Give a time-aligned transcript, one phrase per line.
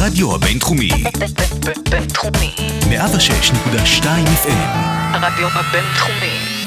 [0.00, 0.88] הרדיו הבינתחומי.
[1.90, 2.54] בינתחומי.
[2.80, 4.50] 106.2 FM.
[5.12, 6.66] הרדיו הבינתחומי.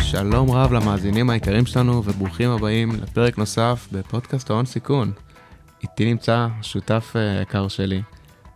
[0.00, 5.12] שלום רב למאזינים היקרים שלנו וברוכים הבאים לפרק נוסף בפודקאסט ההון סיכון.
[5.82, 8.02] איתי נמצא שותף אה, יקר שלי,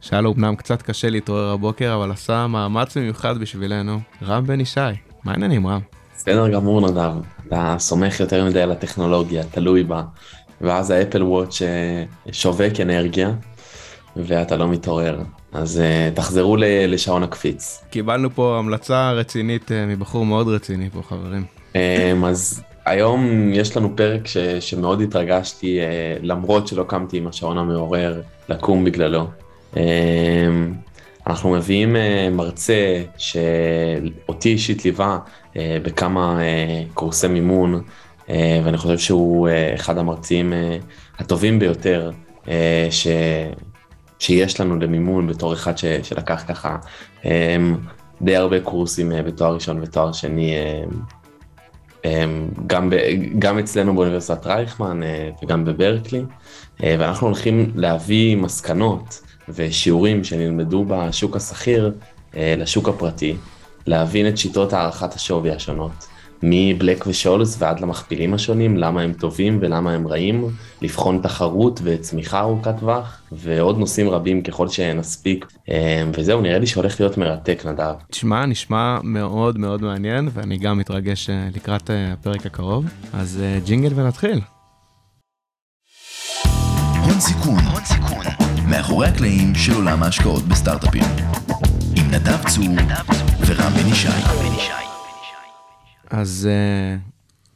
[0.00, 4.80] שהיה לו אמנם קצת קשה להתעורר הבוקר אבל עשה מאמץ במיוחד בשבילנו, רם בן ישי.
[5.24, 5.80] מה העניינים רם?
[6.16, 7.12] בסדר גמור נדב,
[7.52, 10.02] אתה סומך יותר מדי על הטכנולוגיה, תלוי בה,
[10.60, 13.30] ואז האפל וואץ' אה, שובק אנרגיה,
[14.16, 15.18] ואתה לא מתעורר.
[15.52, 17.84] אז uh, תחזרו לשעון הקפיץ.
[17.90, 21.44] קיבלנו פה המלצה רצינית אה, מבחור מאוד רציני פה חברים.
[21.72, 21.76] Um,
[22.26, 25.84] אז היום יש לנו פרק ש- שמאוד התרגשתי, uh,
[26.22, 29.26] למרות שלא קמתי עם השעון המעורר, לקום בגללו.
[29.74, 29.76] Um,
[31.26, 35.18] אנחנו מביאים uh, מרצה שאותי אישית ליווה
[35.52, 37.82] uh, בכמה uh, קורסי מימון,
[38.64, 40.52] ואני חושב שהוא אחד המרצים
[41.18, 42.10] הטובים ביותר
[42.90, 43.06] ש...
[44.18, 46.76] שיש לנו למימון בתור אחד ש, שלקח ככה
[48.22, 50.54] די הרבה קורסים בתואר ראשון ותואר שני,
[52.66, 52.96] גם, ב,
[53.38, 55.00] גם אצלנו באוניברסיטת רייכמן
[55.42, 56.22] וגם בברקלי,
[56.80, 61.92] ואנחנו הולכים להביא מסקנות ושיעורים שנלמדו בשוק השכיר
[62.32, 63.36] uh, לשוק הפרטי,
[63.86, 66.06] להבין את שיטות הערכת השווי השונות.
[66.42, 70.48] מבלק ושולס ועד למכפילים השונים, למה הם טובים ולמה הם רעים,
[70.82, 75.46] לבחון תחרות וצמיחה ארוכת טווח, ועוד נושאים רבים ככל שנספיק.
[76.14, 77.94] וזהו, נראה לי שהולך להיות מרתק, נדב.
[78.10, 82.84] תשמע, נשמע מאוד מאוד מעניין, ואני גם מתרגש אה, לקראת אה, הפרק הקרוב.
[83.12, 84.40] אז אה, ג'ינגל ונתחיל.
[87.04, 88.41] הון סיכון.
[88.72, 91.02] מאחורי הקלעים של עולם ההשקעות בסטארט-אפים.
[91.96, 92.64] עם נדב צור
[93.46, 94.08] ורם בן ישי.
[96.10, 96.96] אז אה,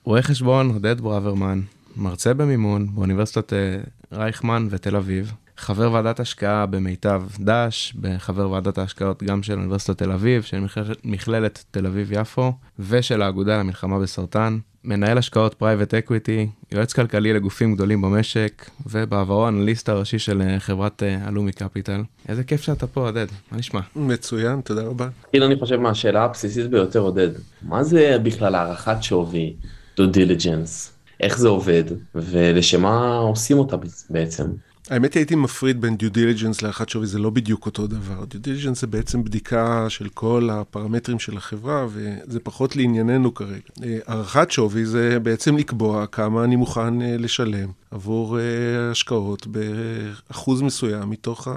[0.04, 1.60] רואה חשבון עודד ברוורמן,
[1.96, 3.76] מרצה במימון באוניברסיטת אה,
[4.12, 10.12] רייכמן ותל אביב, חבר ועדת השקעה במיטב דש, חבר ועדת ההשקעות גם של אוניברסיטת תל
[10.12, 16.92] אביב, של מכללת, מכללת תל אביב-יפו, ושל האגודה למלחמה בסרטן, מנהל השקעות private equity, יועץ
[16.92, 22.02] כלכלי לגופים גדולים במשק, ובעברו אנליסט הראשי של אה, חברת אה, אלומי קפיטל.
[22.28, 23.80] איזה כיף שאתה פה, עודד, מה נשמע?
[23.96, 25.08] מצוין, תודה רבה.
[25.30, 27.28] כאילו אני חושב מהשאלה הבסיסית ביותר, עודד,
[27.62, 29.56] מה זה בכלל הערכת שווי,
[30.00, 30.90] due diligence,
[31.20, 31.84] איך זה עובד,
[32.14, 33.76] ולשם מה עושים אותה
[34.10, 34.46] בעצם?
[34.90, 38.24] האמת היא הייתי מפריד בין due diligence להערכת שווי, זה לא בדיוק אותו דבר.
[38.24, 43.60] due diligence זה בעצם בדיקה של כל הפרמטרים של החברה, וזה פחות לענייננו כרגע.
[43.84, 48.44] אה, הערכת שווי זה בעצם לקבוע כמה אני מוכן אה, לשלם עבור אה,
[48.90, 51.48] השקעות באחוז מסוים מתוך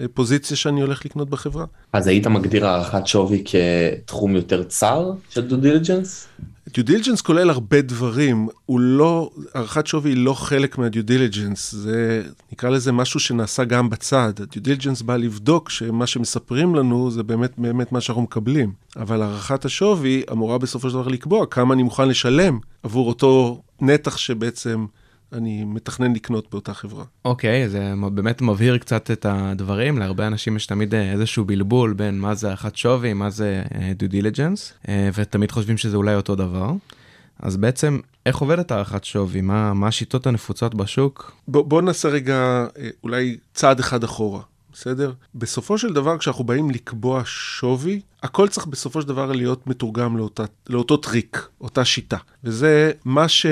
[0.00, 1.64] הפוזיציה שאני הולך לקנות בחברה.
[1.92, 6.28] אז היית מגדיר הערכת שווי כתחום יותר צר של due diligence?
[6.74, 11.72] due diligence כולל הרבה דברים, הוא לא, הערכת שווי היא לא חלק מה due diligence,
[11.72, 12.22] זה
[12.52, 14.32] נקרא לזה משהו שנעשה גם בצד.
[14.40, 18.72] ה due diligence בא לבדוק שמה שמספרים לנו זה באמת באמת מה שאנחנו מקבלים.
[18.96, 24.16] אבל הערכת השווי אמורה בסופו של דבר לקבוע כמה אני מוכן לשלם עבור אותו נתח
[24.16, 24.86] שבעצם
[25.32, 27.04] אני מתכנן לקנות באותה חברה.
[27.24, 31.92] אוקיי, okay, זה באמת מבהיר קצת את הדברים, להרבה אנשים יש תמיד אה, איזשהו בלבול
[31.92, 33.62] בין מה זה הערכת שווי, מה זה
[33.98, 36.72] due diligence, ותמיד חושבים שזה אולי אותו דבר.
[37.38, 39.40] אז בעצם, איך עובדת הערכת שווי?
[39.40, 41.32] מה, מה השיטות הנפוצות בשוק?
[41.48, 42.66] בוא, בוא נעשה רגע
[43.04, 44.40] אולי צעד אחד אחורה.
[44.72, 45.12] בסדר?
[45.34, 50.44] בסופו של דבר, כשאנחנו באים לקבוע שווי, הכל צריך בסופו של דבר להיות מתורגם לאותה,
[50.68, 52.16] לאותו טריק, אותה שיטה.
[52.44, 53.46] וזה מה ש...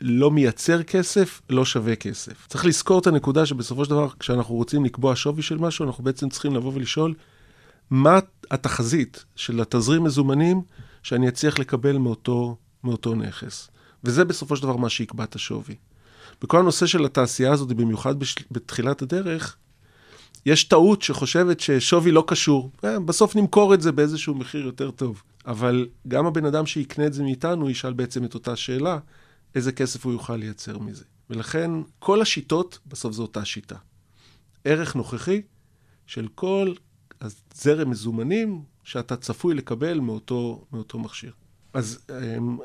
[0.00, 2.46] לא מייצר כסף, לא שווה כסף.
[2.48, 6.28] צריך לזכור את הנקודה שבסופו של דבר, כשאנחנו רוצים לקבוע שווי של משהו, אנחנו בעצם
[6.28, 7.14] צריכים לבוא ולשאול,
[7.90, 8.18] מה
[8.50, 10.62] התחזית של התזרים מזומנים
[11.02, 13.70] שאני אצליח לקבל מאותו, מאותו נכס.
[14.04, 15.74] וזה בסופו של דבר מה שיקבע את השווי.
[16.42, 18.34] בכל הנושא של התעשייה הזאת, במיוחד בש...
[18.50, 19.56] בתחילת הדרך,
[20.46, 22.70] יש טעות שחושבת ששווי לא קשור.
[22.82, 25.22] בסוף נמכור את זה באיזשהו מחיר יותר טוב.
[25.46, 28.98] אבל גם הבן אדם שיקנה את זה מאיתנו, ישאל בעצם את אותה שאלה,
[29.56, 31.04] איזה כסף הוא יוכל לייצר מזה.
[31.30, 33.76] ולכן כל השיטות, בסוף זו אותה שיטה.
[34.64, 35.42] ערך נוכחי
[36.06, 36.74] של כל
[37.54, 41.32] זרם מזומנים שאתה צפוי לקבל מאותו, מאותו מכשיר.
[41.72, 41.98] אז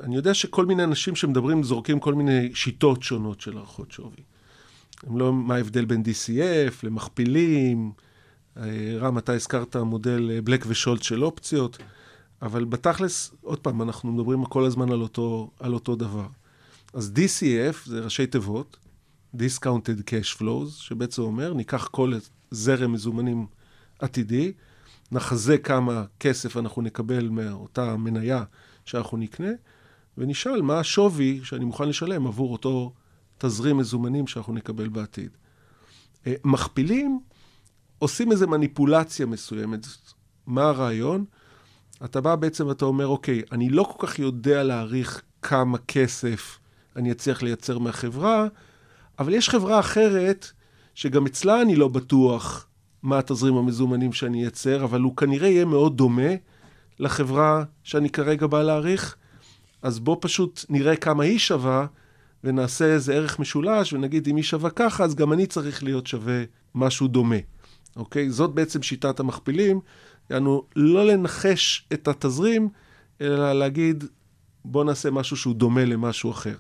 [0.03, 4.23] אני יודע שכל מיני אנשים שמדברים זורקים כל מיני שיטות שונות של הערכות שווי.
[5.03, 7.91] הם לא, מה ההבדל בין DCF למכפילים,
[8.99, 11.77] רם, אתה הזכרת מודל בלק ושולט של אופציות,
[12.41, 16.27] אבל בתכלס, עוד פעם, אנחנו מדברים כל הזמן על אותו, על אותו דבר.
[16.93, 18.77] אז DCF זה ראשי תיבות,
[19.35, 22.13] Discounted Cash Flows, שבעצם אומר, ניקח כל
[22.51, 23.47] זרם מזומנים
[23.99, 24.53] עתידי,
[25.11, 28.43] נחזה כמה כסף אנחנו נקבל מאותה מניה
[28.85, 29.51] שאנחנו נקנה,
[30.17, 32.93] ונשאל מה השווי שאני מוכן לשלם עבור אותו
[33.37, 35.37] תזרים מזומנים שאנחנו נקבל בעתיד.
[36.27, 37.19] אה, מכפילים
[37.99, 39.87] עושים איזו מניפולציה מסוימת.
[40.45, 41.25] מה הרעיון?
[42.05, 46.59] אתה בא בעצם ואתה אומר, אוקיי, אני לא כל כך יודע להעריך כמה כסף
[46.95, 48.47] אני אצליח לייצר מהחברה,
[49.19, 50.51] אבל יש חברה אחרת,
[50.95, 52.67] שגם אצלה אני לא בטוח
[53.03, 56.31] מה התזרים המזומנים שאני אייצר, אבל הוא כנראה יהיה מאוד דומה
[56.99, 59.15] לחברה שאני כרגע בא להעריך,
[59.81, 61.85] אז בוא פשוט נראה כמה היא שווה,
[62.43, 66.43] ונעשה איזה ערך משולש, ונגיד אם היא שווה ככה, אז גם אני צריך להיות שווה
[66.75, 67.35] משהו דומה.
[67.95, 68.29] אוקיי?
[68.29, 69.79] זאת בעצם שיטת המכפילים,
[70.29, 72.69] יענו לא לנחש את התזרים,
[73.21, 74.03] אלא להגיד,
[74.65, 76.55] בוא נעשה משהו שהוא דומה למשהו אחר.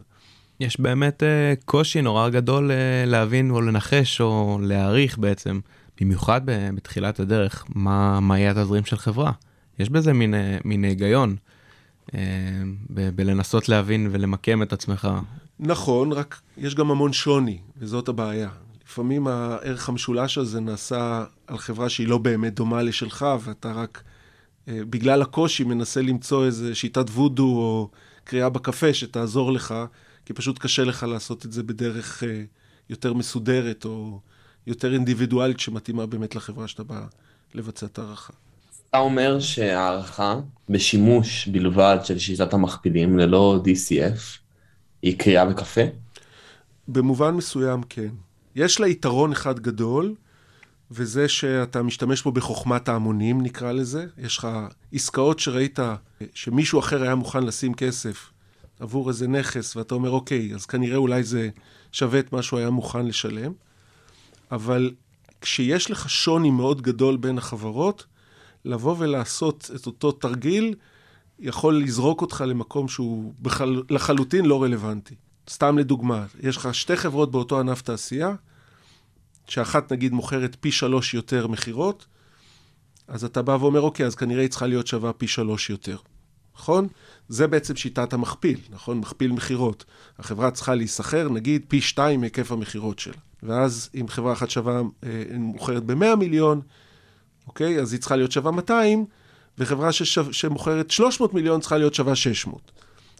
[0.61, 5.59] יש באמת uh, קושי נורא גדול uh, להבין או לנחש או להעריך בעצם,
[6.01, 9.31] במיוחד בתחילת הדרך, מה, מה יהיה התזרים של חברה.
[9.79, 11.35] יש בזה מין, uh, מין היגיון
[12.89, 15.07] ב- בלנסות להבין ולמקם את עצמך.
[15.59, 18.49] נכון, רק יש גם המון שוני, וזאת הבעיה.
[18.85, 24.03] לפעמים הערך המשולש הזה נעשה על חברה שהיא לא באמת דומה לשלך, ואתה רק,
[24.67, 27.89] בגלל הקושי, מנסה למצוא איזה שיטת וודו או
[28.23, 29.75] קריאה בקפה שתעזור לך.
[30.31, 32.43] כי פשוט קשה לך לעשות את זה בדרך אה,
[32.89, 34.19] יותר מסודרת או
[34.67, 37.05] יותר אינדיבידואלית שמתאימה באמת לחברה שאתה בא
[37.53, 38.33] לבצע את ההערכה.
[38.89, 40.39] אתה אומר שהערכה
[40.69, 44.19] בשימוש בלבד של שיטת המכפילים ללא DCF
[45.01, 45.81] היא קריאה בקפה?
[46.87, 48.09] במובן מסוים כן.
[48.55, 50.15] יש לה יתרון אחד גדול,
[50.91, 54.05] וזה שאתה משתמש פה בחוכמת ההמונים, נקרא לזה.
[54.17, 54.47] יש לך
[54.93, 55.79] עסקאות שראית
[56.33, 58.31] שמישהו אחר היה מוכן לשים כסף
[58.81, 61.49] עבור איזה נכס, ואתה אומר, אוקיי, אז כנראה אולי זה
[61.91, 63.51] שווה את מה שהוא היה מוכן לשלם,
[64.51, 64.91] אבל
[65.41, 68.05] כשיש לך שוני מאוד גדול בין החברות,
[68.65, 70.75] לבוא ולעשות את אותו תרגיל,
[71.39, 73.83] יכול לזרוק אותך למקום שהוא בחל...
[73.89, 75.15] לחלוטין לא רלוונטי.
[75.49, 78.35] סתם לדוגמה, יש לך שתי חברות באותו ענף תעשייה,
[79.47, 82.05] שאחת נגיד מוכרת פי שלוש יותר מכירות,
[83.07, 85.97] אז אתה בא ואומר, אוקיי, אז כנראה היא צריכה להיות שווה פי שלוש יותר.
[86.55, 86.87] נכון?
[87.29, 88.97] זה בעצם שיטת המכפיל, נכון?
[88.97, 89.85] מכפיל מכירות.
[90.19, 93.13] החברה צריכה להיסחר, נגיד, פי שתיים מהיקף המכירות שלה.
[93.43, 96.61] ואז אם חברה אחת שווה, אה, מוכרת ב-100 מיליון,
[97.47, 97.79] אוקיי?
[97.79, 99.05] אז היא צריכה להיות שווה 200,
[99.57, 102.71] וחברה ששו, שמוכרת 300 מיליון צריכה להיות שווה 600.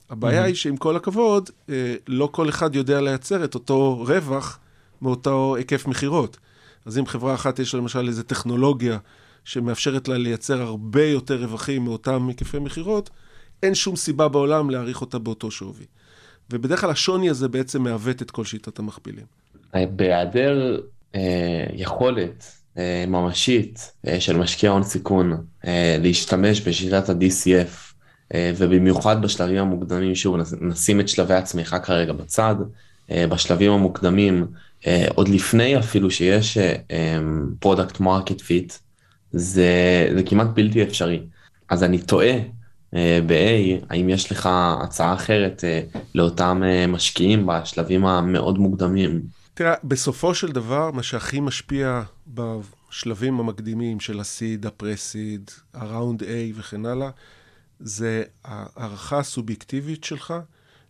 [0.10, 0.46] הבעיה mm-hmm.
[0.46, 4.60] היא שעם כל הכבוד, אה, לא כל אחד יודע לייצר את אותו רווח
[5.02, 6.38] מאותו היקף מכירות.
[6.86, 8.98] אז אם חברה אחת יש לה למשל איזו טכנולוגיה
[9.46, 13.10] שמאפשרת לה לייצר הרבה יותר רווחים מאותם היקפי מכירות,
[13.64, 15.86] אין שום סיבה בעולם להעריך אותה באותו שווי.
[16.52, 19.26] ובדרך כלל השוני הזה בעצם מעוות את כל שיטת המכפילים.
[19.74, 20.82] בהיעדר
[21.16, 27.92] אה, יכולת אה, ממשית אה, של משקיע הון סיכון אה, להשתמש בשיטת ה-DCF,
[28.34, 32.56] אה, ובמיוחד בשלבים המוקדמים, שוב, נשים את שלבי הצמיחה כרגע בצד,
[33.12, 34.48] אה, בשלבים המוקדמים,
[34.88, 36.58] אה, עוד לפני אפילו שיש
[37.60, 38.74] product market fit,
[39.34, 41.24] זה, זה כמעט בלתי אפשרי.
[41.70, 42.34] אז אני טועה
[42.96, 44.50] אה, ב-A, האם יש לך
[44.84, 45.82] הצעה אחרת אה,
[46.16, 49.22] לאותם אה, משקיעים בשלבים המאוד מוקדמים?
[49.54, 56.86] תראה, בסופו של דבר, מה שהכי משפיע בשלבים המקדימים של ה-seed, ה-pre-seed, ה-round A וכן
[56.86, 57.10] הלאה,
[57.80, 60.34] זה הערכה הסובייקטיבית שלך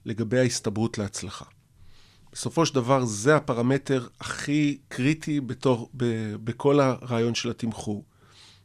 [0.05, 1.45] לגבי ההסתברות להצלחה.
[2.33, 6.05] בסופו של דבר זה הפרמטר הכי קריטי בתור, ב,
[6.43, 8.03] בכל הרעיון של התמחור.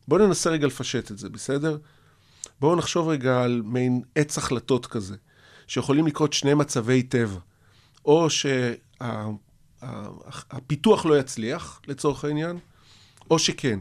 [0.08, 1.78] בואו ננסה רגע לפשט את זה, בסדר?
[2.60, 5.16] בואו נחשוב רגע על מעין עץ החלטות כזה,
[5.66, 7.38] שיכולים לקרות שני מצבי טבע.
[8.04, 8.28] או
[9.80, 12.58] שהפיתוח שה, לא יצליח, לצורך העניין,
[13.30, 13.80] או שכן.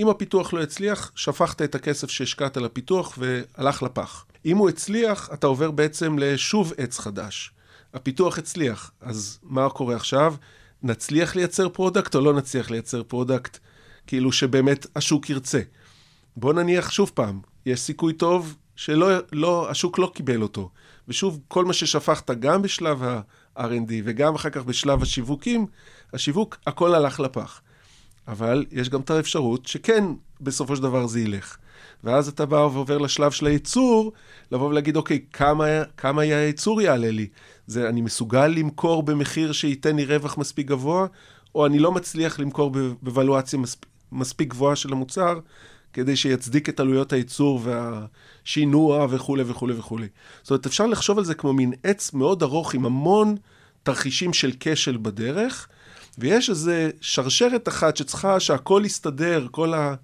[0.00, 4.24] אם הפיתוח לא יצליח, שפכת את הכסף שהשקעת לפיתוח והלך לפח.
[4.44, 7.52] אם הוא הצליח, אתה עובר בעצם לשוב עץ חדש.
[7.94, 10.34] הפיתוח הצליח, אז מה קורה עכשיו?
[10.82, 13.58] נצליח לייצר product או לא נצליח לייצר product?
[14.06, 15.60] כאילו שבאמת השוק ירצה.
[16.36, 20.70] בוא נניח שוב פעם, יש סיכוי טוב שלא, לא, השוק לא קיבל אותו.
[21.08, 25.66] ושוב, כל מה ששפכת גם בשלב ה-R&D וגם אחר כך בשלב השיווקים,
[26.12, 27.60] השיווק, הכל הלך לפח.
[28.28, 30.04] אבל יש גם את האפשרות שכן,
[30.40, 31.56] בסופו של דבר זה ילך.
[32.04, 34.12] ואז אתה בא ועובר לשלב של הייצור,
[34.52, 35.64] לבוא ולהגיד, אוקיי, כמה,
[35.96, 37.28] כמה הייצור יעלה לי?
[37.66, 41.06] זה, אני מסוגל למכור במחיר שייתן לי רווח מספיק גבוה,
[41.54, 42.70] או אני לא מצליח למכור
[43.02, 45.38] בוולואציה מספיק, מספיק גבוהה של המוצר,
[45.92, 50.08] כדי שיצדיק את עלויות הייצור והשינוע וכולי וכולי וכולי.
[50.42, 53.36] זאת אומרת, אפשר לחשוב על זה כמו מין עץ מאוד ארוך עם המון
[53.82, 55.68] תרחישים של כשל בדרך,
[56.18, 59.94] ויש איזה שרשרת אחת שצריכה שהכל יסתדר, כל, ה,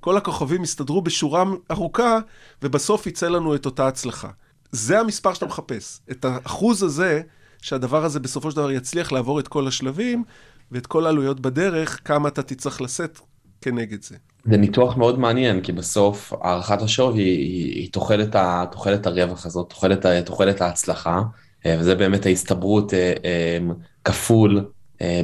[0.00, 2.18] כל הכוכבים יסתדרו בשורה ארוכה,
[2.62, 4.30] ובסוף יצא לנו את אותה הצלחה.
[4.72, 6.00] זה המספר שאתה מחפש.
[6.10, 7.22] את האחוז הזה,
[7.62, 10.24] שהדבר הזה בסופו של דבר יצליח לעבור את כל השלבים
[10.72, 13.20] ואת כל העלויות בדרך, כמה אתה תצטרך לשאת
[13.62, 14.16] כנגד זה.
[14.44, 19.46] זה ניתוח מאוד מעניין, כי בסוף הערכת השווי היא, היא, היא תוחלת, ה, תוחלת הרווח
[19.46, 21.22] הזאת, תוחלת, תוחלת ההצלחה,
[21.66, 23.58] אה, וזה באמת ההסתברות אה, אה,
[24.04, 24.64] כפול,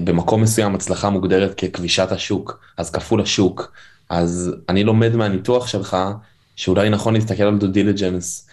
[0.05, 3.73] במקום מסוים הצלחה מוגדרת ככבישת השוק, אז כפול השוק.
[4.09, 5.97] אז אני לומד מהניתוח שלך,
[6.57, 8.49] שאולי נכון להסתכל על דו דיליג'נס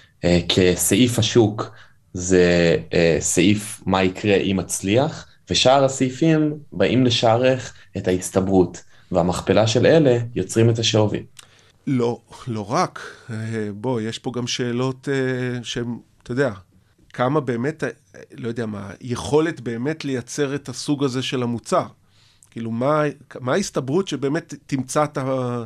[0.50, 1.72] כסעיף השוק,
[2.14, 2.78] זה
[3.20, 8.82] סעיף מה יקרה אם אצליח, ושאר הסעיפים באים לשערך את ההסתברות.
[9.12, 11.26] והמכפלה של אלה יוצרים את השווי.
[11.88, 13.00] לא, לא רק.
[13.30, 16.52] אה, בוא, יש פה גם שאלות אה, שהן, אתה יודע,
[17.14, 17.90] כמה באמת, אה,
[18.38, 21.86] לא יודע מה, יכולת באמת לייצר את הסוג הזה של המוצר.
[22.52, 23.02] כאילו, מה,
[23.40, 25.64] מה ההסתברות שבאמת תמצא את, ה,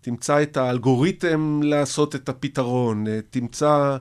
[0.00, 3.96] תמצא את האלגוריתם לעשות את הפתרון, תמצא,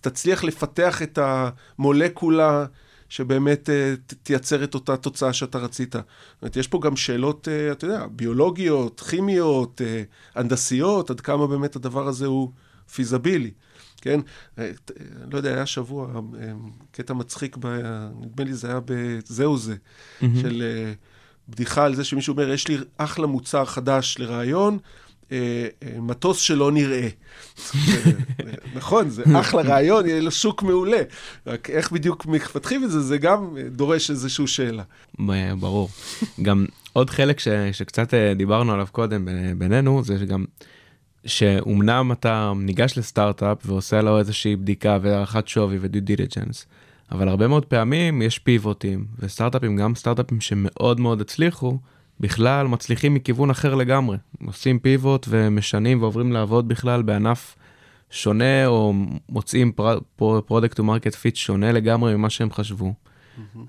[0.00, 2.64] תצליח לפתח את המולקולה
[3.08, 5.92] שבאמת אה, תייצר את אותה תוצאה שאתה רצית.
[5.92, 6.04] זאת
[6.42, 10.02] אומרת, יש פה גם שאלות, אה, אתה יודע, ביולוגיות, כימיות, אה,
[10.34, 12.50] הנדסיות, עד כמה באמת הדבר הזה הוא
[12.94, 13.50] פיזבילי.
[14.00, 14.20] כן?
[15.30, 16.20] לא יודע, היה שבוע
[16.90, 17.66] קטע מצחיק, ב,
[18.20, 19.76] נדמה לי זה היה בזהו זה,
[20.20, 20.92] של אה,
[21.48, 24.78] בדיחה על זה שמישהו אומר, יש לי אחלה מוצר חדש לרעיון,
[25.98, 27.08] מטוס שלא נראה.
[28.74, 31.02] נכון, זה אחלה רעיון, יהיה לו שוק מעולה.
[31.46, 34.82] רק איך בדיוק מפתחים את זה, זה גם אה, דורש איזושהי שאלה.
[35.58, 35.88] ברור.
[36.42, 39.28] גם עוד חלק ש, שקצת אה, דיברנו עליו קודם
[39.58, 40.44] בינינו, זה שגם,
[41.26, 46.66] שאומנם אתה ניגש לסטארט-אפ ועושה לו איזושהי בדיקה והערכת שווי ודיו דיליג'נס,
[47.12, 51.78] אבל הרבה מאוד פעמים יש פיבוטים, וסטארט-אפים, גם סטארט-אפים שמאוד מאוד הצליחו,
[52.20, 54.16] בכלל מצליחים מכיוון אחר לגמרי.
[54.46, 57.56] עושים pivot ומשנים ועוברים לעבוד בכלל בענף
[58.10, 58.94] שונה, או
[59.28, 59.72] מוצאים
[60.46, 62.94] product ו market fit שונה לגמרי ממה שהם חשבו.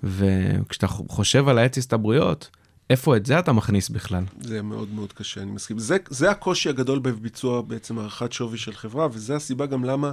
[0.03, 2.49] וכשאתה חושב על העץ הסתברויות,
[2.89, 4.23] איפה את זה אתה מכניס בכלל?
[4.41, 5.79] זה מאוד מאוד קשה, אני מסכים.
[5.79, 10.11] זה, זה הקושי הגדול בביצוע בעצם הערכת שווי של חברה, וזה הסיבה גם למה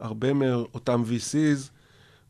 [0.00, 1.70] הרבה מאותם VCs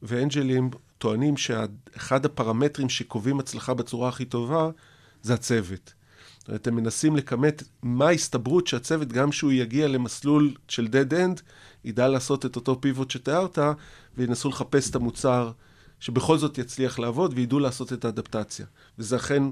[0.02, 4.70] ואנג'לים טוענים שאחד הפרמטרים שקובעים הצלחה בצורה הכי טובה
[5.24, 5.94] זה הצוות.
[6.38, 11.40] זאת אומרת, הם מנסים לכמת מה ההסתברות שהצוות, גם שהוא יגיע למסלול של dead end,
[11.84, 13.58] ידע לעשות את אותו פיבוט שתיארת,
[14.16, 15.52] וינסו לחפש את המוצר
[16.00, 18.66] שבכל זאת יצליח לעבוד, וידעו לעשות את האדפטציה.
[18.98, 19.42] וזה אכן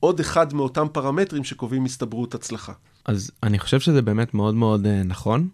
[0.00, 2.72] עוד אחד מאותם פרמטרים שקובעים הסתברות הצלחה.
[3.04, 5.48] אז אני חושב שזה באמת מאוד מאוד אה, נכון,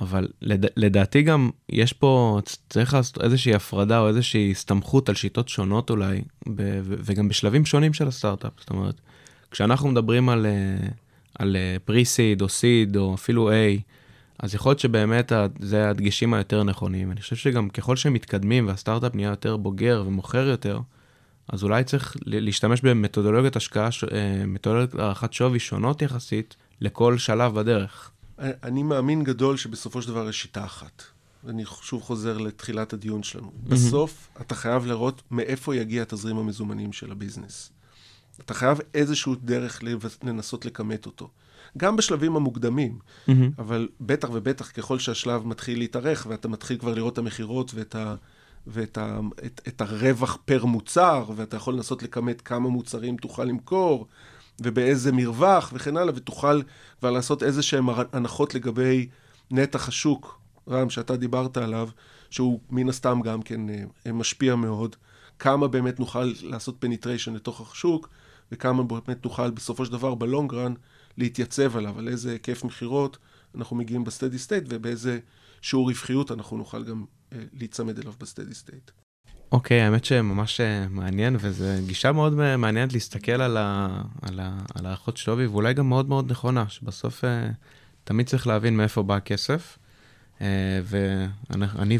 [0.00, 0.66] אבל לד...
[0.76, 6.20] לדעתי גם יש פה, צריך לעשות איזושהי הפרדה או איזושהי הסתמכות על שיטות שונות אולי,
[6.48, 6.80] ב...
[6.82, 8.52] ו- וגם בשלבים שונים של הסטארט-אפ.
[8.60, 9.00] זאת אומרת,
[9.50, 10.88] כשאנחנו מדברים על, אה,
[11.38, 13.52] על פרי-סיד או סיד או אפילו A,
[14.38, 17.12] אז יכול להיות שבאמת זה הדגשים היותר נכונים.
[17.12, 20.80] אני חושב שגם ככל שהם מתקדמים והסטארט-אפ נהיה יותר בוגר ומוכר יותר,
[21.48, 28.10] אז אולי צריך להשתמש במתודולוגיות השקעה, אה, מתודולוגיות הערכת שווי שונות יחסית לכל שלב בדרך.
[28.40, 31.02] אני מאמין גדול שבסופו של דבר יש שיטה אחת.
[31.44, 33.52] ואני שוב חוזר לתחילת הדיון שלנו.
[33.64, 37.72] בסוף אתה חייב לראות מאיפה יגיע תזרים המזומנים של הביזנס.
[38.40, 39.82] אתה חייב איזשהו דרך
[40.22, 41.28] לנסות לכמת אותו.
[41.78, 42.98] גם בשלבים המוקדמים,
[43.58, 48.14] אבל בטח ובטח ככל שהשלב מתחיל להתארך ואתה מתחיל כבר לראות את המכירות ואת ה...
[48.66, 54.06] ואת ה, את, את הרווח פר מוצר, ואתה יכול לנסות לכמת כמה מוצרים תוכל למכור,
[54.60, 56.60] ובאיזה מרווח וכן הלאה, ותוכל
[57.00, 59.08] כבר לעשות איזה שהן הנחות לגבי
[59.50, 61.88] נתח השוק, רם, שאתה דיברת עליו,
[62.30, 63.60] שהוא מן הסתם גם כן
[64.06, 64.96] אה, משפיע מאוד,
[65.38, 68.08] כמה באמת נוכל לעשות penetration לתוך השוק,
[68.52, 70.74] וכמה באמת נוכל בסופו של דבר ב long run
[71.16, 73.18] להתייצב עליו, על איזה היקף מכירות
[73.54, 75.18] אנחנו מגיעים ב steady state, ובאיזה
[75.62, 78.90] שיעור רווחיות אנחנו נוכל גם אה, להיצמד אליו ב steady state.
[79.52, 83.88] אוקיי, האמת שממש אה, מעניין, וזו גישה מאוד מעניינת להסתכל על, ה,
[84.22, 87.48] על, ה, על הערכות שווי, ואולי גם מאוד מאוד נכונה, שבסוף אה,
[88.04, 89.78] תמיד צריך להבין מאיפה בא הכסף.
[90.40, 90.46] אה,
[90.84, 91.98] ואני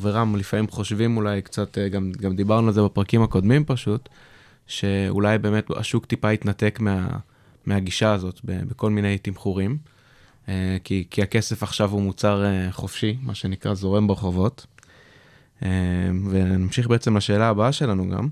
[0.00, 4.08] ורם לפעמים חושבים אולי קצת, גם, גם דיברנו על זה בפרקים הקודמים פשוט,
[4.66, 7.08] שאולי באמת השוק טיפה יתנתק מה,
[7.66, 9.78] מהגישה הזאת בכל מיני תמחורים,
[10.84, 14.66] כי, כי הכסף עכשיו הוא מוצר חופשי, מה שנקרא זורם ברחובות.
[16.30, 18.28] ונמשיך בעצם לשאלה הבאה שלנו גם.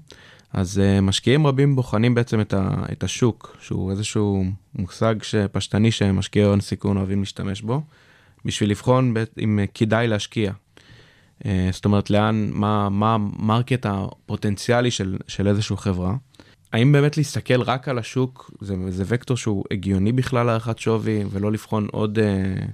[0.52, 5.14] אז משקיעים רבים בוחנים בעצם את, ה, את השוק, שהוא איזשהו מושג
[5.52, 7.82] פשטני שמשקיעי הון סיכון אוהבים להשתמש בו,
[8.44, 9.14] בשביל לבחון
[9.44, 10.52] אם כדאי להשקיע.
[11.44, 16.14] זאת אומרת, לאן, מה, המרקט הפוטנציאלי של, של איזושהי חברה.
[16.72, 21.52] האם באמת להסתכל רק על השוק, זה, זה וקטור שהוא הגיוני בכלל להערכת שווי, ולא
[21.52, 22.66] לבחון עוד, אה, אה,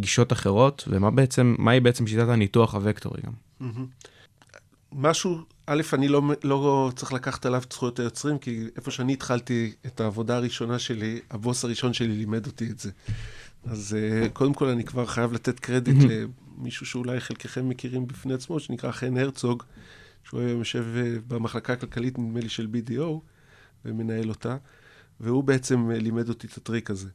[0.00, 3.32] גישות אחרות, ומה בעצם, מהי בעצם שיטת הניתוח הוקטורי גם.
[4.92, 9.72] משהו, א', אני לא, לא צריך לקחת עליו את זכויות היוצרים, כי איפה שאני התחלתי
[9.86, 12.90] את העבודה הראשונה שלי, הבוס הראשון שלי לימד אותי את זה.
[13.64, 15.96] אז uh, קודם כל אני כבר חייב לתת קרדיט
[16.58, 19.62] למישהו שאולי חלקכם מכירים בפני עצמו, שנקרא חן הרצוג,
[20.24, 20.84] שהוא היום יושב
[21.28, 23.20] במחלקה הכלכלית, נדמה לי, של BDO,
[23.84, 24.56] ומנהל אותה,
[25.20, 27.08] והוא בעצם לימד אותי את הטריק הזה.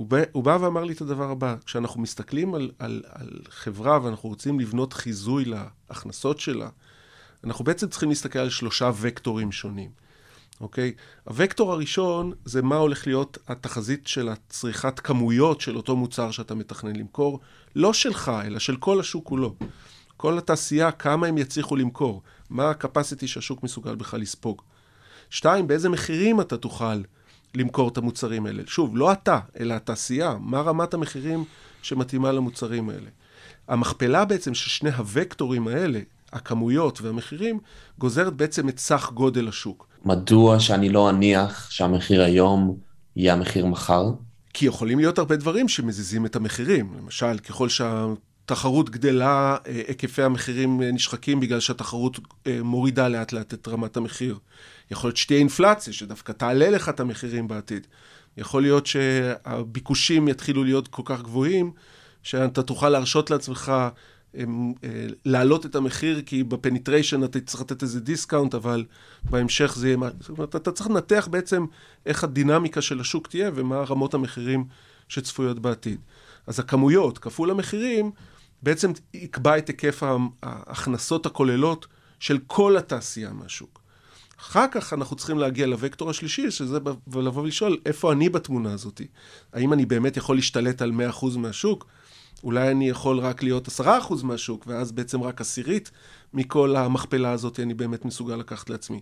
[0.00, 4.04] הוא בא, הוא בא ואמר לי את הדבר הבא, כשאנחנו מסתכלים על, על, על חברה
[4.04, 6.68] ואנחנו רוצים לבנות חיזוי להכנסות שלה,
[7.44, 9.90] אנחנו בעצם צריכים להסתכל על שלושה וקטורים שונים,
[10.60, 10.92] אוקיי?
[11.24, 16.96] הוקטור הראשון זה מה הולך להיות התחזית של הצריכת כמויות של אותו מוצר שאתה מתכנן
[16.96, 17.40] למכור,
[17.76, 19.54] לא שלך, אלא של כל השוק כולו.
[20.16, 24.62] כל התעשייה, כמה הם יצליחו למכור, מה ה-capacity שהשוק מסוגל בכלל לספוג.
[25.30, 27.02] שתיים, באיזה מחירים אתה תוכל
[27.54, 28.62] למכור את המוצרים האלה.
[28.66, 31.44] שוב, לא אתה, אלא התעשייה, מה רמת המחירים
[31.82, 33.10] שמתאימה למוצרים האלה.
[33.68, 36.00] המכפלה בעצם של שני הוקטורים האלה,
[36.32, 37.58] הכמויות והמחירים,
[37.98, 39.86] גוזרת בעצם את סך גודל השוק.
[40.04, 42.76] מדוע שאני לא אניח שהמחיר היום
[43.16, 44.04] יהיה המחיר מחר?
[44.54, 46.94] כי יכולים להיות הרבה דברים שמזיזים את המחירים.
[46.98, 47.68] למשל, ככל
[48.40, 53.96] שהתחרות גדלה, אה, היקפי המחירים אה, נשחקים בגלל שהתחרות אה, מורידה לאט לאט את רמת
[53.96, 54.38] המחיר.
[54.90, 57.86] יכול להיות שתהיה אינפלציה, שדווקא תעלה לך את המחירים בעתיד.
[58.36, 61.72] יכול להיות שהביקושים יתחילו להיות כל כך גבוהים,
[62.22, 63.72] שאתה תוכל להרשות לעצמך
[65.24, 68.84] להעלות את המחיר, כי ב penetration אתה צריך לתת איזה discount, אבל
[69.24, 69.98] בהמשך זה יהיה...
[70.20, 71.66] זאת אומרת, אתה צריך לנתח בעצם
[72.06, 74.64] איך הדינמיקה של השוק תהיה ומה רמות המחירים
[75.08, 76.00] שצפויות בעתיד.
[76.46, 78.10] אז הכמויות כפול המחירים
[78.62, 80.02] בעצם יקבע את היקף
[80.42, 81.86] ההכנסות הכוללות
[82.20, 83.80] של כל התעשייה מהשוק.
[84.40, 89.00] אחר כך אנחנו צריכים להגיע לוקטור השלישי, שזה לבוא ולשאול, איפה אני בתמונה הזאת?
[89.52, 91.86] האם אני באמת יכול להשתלט על 100% מהשוק?
[92.44, 95.90] אולי אני יכול רק להיות עשרה אחוז מהשוק, ואז בעצם רק עשירית
[96.34, 99.00] מכל המכפלה הזאת אני באמת מסוגל לקחת לעצמי.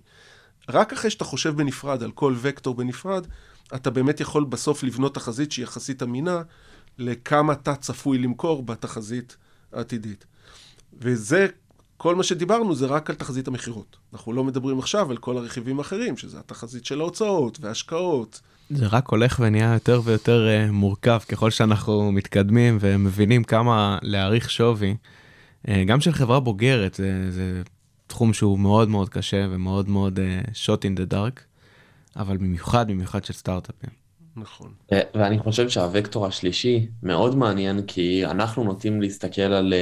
[0.68, 3.26] רק אחרי שאתה חושב בנפרד על כל וקטור בנפרד,
[3.74, 6.42] אתה באמת יכול בסוף לבנות תחזית שהיא יחסית אמינה
[6.98, 9.37] לכמה אתה צפוי למכור בתחזית
[9.72, 10.24] העתידית.
[11.00, 11.46] וזה,
[11.96, 13.96] כל מה שדיברנו זה רק על תחזית המכירות.
[14.12, 18.40] אנחנו לא מדברים עכשיו על כל הרכיבים האחרים, שזה התחזית של ההוצאות וההשקעות.
[18.70, 24.96] זה רק הולך ונהיה יותר ויותר uh, מורכב ככל שאנחנו מתקדמים ומבינים כמה להעריך שווי.
[25.66, 27.62] Uh, גם של חברה בוגרת, זה, זה
[28.07, 31.40] תחום שהוא מאוד מאוד קשה ומאוד מאוד uh, shot in the dark,
[32.16, 34.08] אבל במיוחד, במיוחד של סטארט-אפים.
[34.40, 34.72] נכון.
[35.14, 39.74] ואני חושב שהווקטור השלישי מאוד מעניין, כי אנחנו נוטים להסתכל על...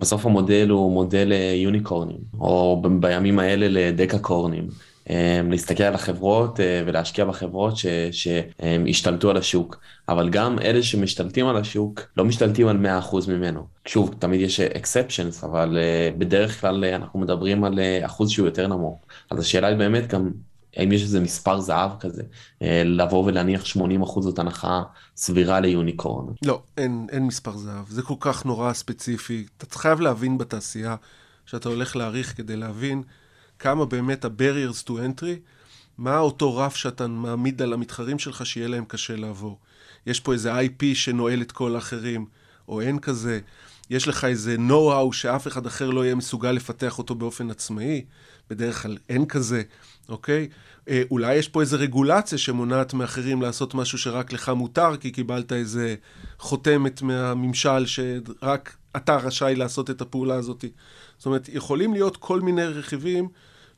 [0.00, 4.68] בסוף המודל הוא מודל יוניקורנים, או בימים האלה לדקה-קורנים.
[5.10, 7.74] אמ, להסתכל על החברות אה, ולהשקיע בחברות
[8.10, 9.80] שהשתלטו על השוק.
[10.08, 13.66] אבל גם אלה שמשתלטים על השוק לא משתלטים על 100% ממנו.
[13.86, 18.66] שוב, תמיד יש exceptions, אבל אה, בדרך כלל אה, אנחנו מדברים על אחוז שהוא יותר
[18.66, 19.00] נמוך.
[19.30, 20.30] אז השאלה היא באמת גם,
[20.76, 22.22] האם יש איזה מספר זהב כזה,
[22.84, 24.82] לבוא ולהניח 80% זאת הנחה
[25.16, 26.26] סבירה ליוניקורן?
[26.44, 27.88] לא, אין, אין מספר זהב.
[27.88, 29.46] זה כל כך נורא ספציפי.
[29.58, 30.96] אתה חייב להבין בתעשייה
[31.46, 33.02] שאתה הולך להעריך כדי להבין
[33.58, 35.38] כמה באמת ה-barriers to entry,
[35.98, 39.58] מה אותו רף שאתה מעמיד על המתחרים שלך שיהיה להם קשה לעבור.
[40.06, 42.26] יש פה איזה IP שנועל את כל האחרים,
[42.68, 43.40] או אין כזה.
[43.90, 48.04] יש לך איזה know-how שאף אחד אחר לא יהיה מסוגל לפתח אותו באופן עצמאי,
[48.50, 49.62] בדרך כלל אין כזה,
[50.08, 50.48] אוקיי?
[50.88, 55.52] אה, אולי יש פה איזה רגולציה שמונעת מאחרים לעשות משהו שרק לך מותר, כי קיבלת
[55.52, 55.94] איזה
[56.38, 60.64] חותמת מהממשל שרק אתה רשאי לעשות את הפעולה הזאת.
[61.18, 63.28] זאת אומרת, יכולים להיות כל מיני רכיבים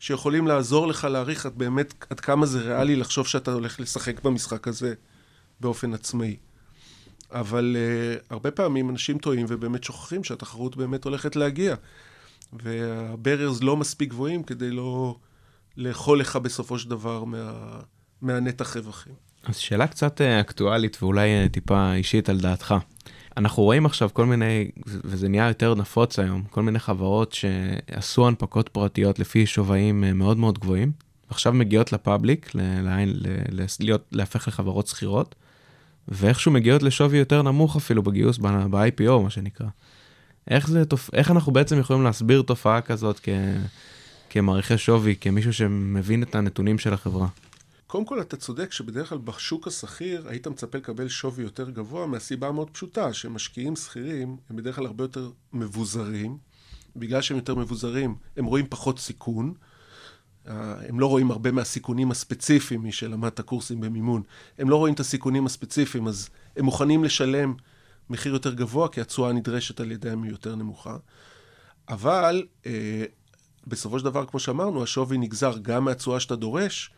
[0.01, 4.69] שיכולים לעזור לך להעריך עד באמת עד כמה זה ריאלי לחשוב שאתה הולך לשחק במשחק
[4.69, 4.95] הזה
[5.61, 6.37] באופן עצמאי.
[7.31, 11.75] אבל uh, הרבה פעמים אנשים טועים ובאמת שוכחים שהתחרות באמת הולכת להגיע.
[12.53, 15.17] והבררס לא מספיק גבוהים כדי לא
[15.77, 17.81] לאכול לך בסופו של דבר מה,
[18.23, 19.15] מהנתח רווחים.
[19.45, 22.75] אז שאלה קצת אה, אקטואלית ואולי אה, טיפה אישית על דעתך.
[23.37, 28.69] אנחנו רואים עכשיו כל מיני, וזה נהיה יותר נפוץ היום, כל מיני חברות שעשו הנפקות
[28.69, 30.93] פרטיות לפי שווים אה, מאוד מאוד גבוהים,
[31.29, 32.53] עכשיו מגיעות לפאבליק,
[33.81, 35.35] להיות, להפך לחברות שכירות,
[36.09, 39.67] ואיכשהו מגיעות לשווי יותר נמוך אפילו בגיוס ב-IPO, מה שנקרא.
[40.49, 43.29] איך, זה, איך אנחנו בעצם יכולים להסביר תופעה כזאת כ,
[44.31, 47.29] כמעריכי שווי, כמישהו שמבין את הנתונים של החברה?
[47.87, 52.49] קודם כל, אתה צודק שבדרך כלל בשוק השכיר היית מצפה לקבל שווי יותר גבוה מהסיבה
[52.49, 56.39] המאוד פשוטה, שמשקיעים שכירים הם בדרך כלל הרבה יותר מבוזרים.
[56.97, 59.55] בגלל שהם יותר מבוזרים, הם רואים פחות סיכון.
[60.47, 64.23] הם לא רואים הרבה מהסיכונים הספציפיים, מי שלמד את הקורסים במימון,
[64.59, 67.55] הם לא רואים את הסיכונים הספציפיים, אז הם מוכנים לשלם
[68.13, 70.97] מחיר יותר גבוה, כי התשואה הנדרשת על ידיהם היא יותר נמוכה.
[71.89, 73.05] אבל אה,
[73.67, 76.91] בסופו של דבר, כמו שאמרנו, השווי נגזר גם מהתשואה שאתה דורש,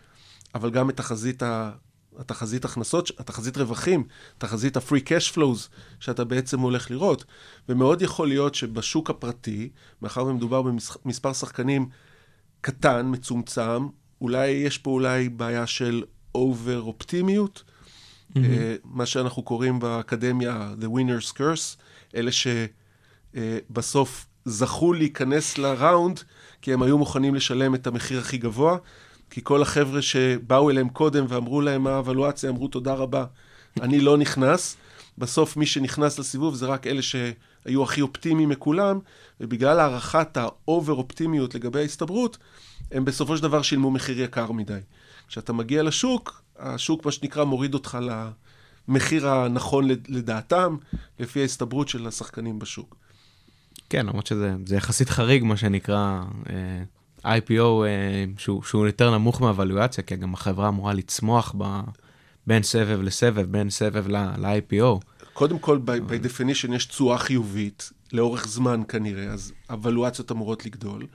[0.55, 1.73] אבל גם מתחזית ה...
[2.19, 4.05] התחזית הכנסות, התחזית רווחים,
[4.39, 5.69] תחזית ה-free cash flows
[6.01, 7.25] שאתה בעצם הולך לראות.
[7.69, 9.71] ומאוד יכול להיות שבשוק הפרטי,
[10.03, 10.63] מאחר ומדובר
[11.05, 11.89] במספר שחקנים
[12.61, 13.87] קטן, מצומצם,
[14.21, 17.65] אולי יש פה אולי בעיה של אובר אופטימיות,
[18.37, 18.41] mm-hmm.
[18.85, 21.79] מה שאנחנו קוראים באקדמיה The Winner's Curse,
[22.17, 22.31] אלה
[23.35, 26.21] שבסוף זכו להיכנס לראונד,
[26.63, 28.77] כי הם היו מוכנים לשלם את המחיר הכי גבוה,
[29.31, 33.25] כי כל החבר'ה שבאו אליהם קודם ואמרו להם מה האבלואציה, אמרו תודה רבה,
[33.81, 34.77] אני לא נכנס.
[35.19, 38.99] בסוף מי שנכנס לסיבוב זה רק אלה שהיו הכי אופטימיים מכולם,
[39.41, 42.39] ובגלל הערכת האובר-אופטימיות לגבי ההסתברות,
[42.93, 44.79] הם בסופו של דבר שילמו מחיר יקר מדי.
[45.29, 47.99] כשאתה מגיע לשוק, השוק מה שנקרא מוריד אותך
[48.89, 50.77] למחיר הנכון לדעתם,
[51.19, 52.97] לפי ההסתברות של השחקנים בשוק.
[53.91, 60.05] כן, למרות שזה יחסית חריג, מה שנקרא אה, IPO, אה, שהוא, שהוא יותר נמוך מהוולואציה,
[60.05, 61.81] כי גם החברה אמורה לצמוח ב,
[62.47, 65.01] בין סבב לסבב, בין סבב ל-IPO.
[65.33, 71.07] קודם כל, by, by definition יש תשואה חיובית, לאורך זמן כנראה, אז הוולואציות אמורות לגדול.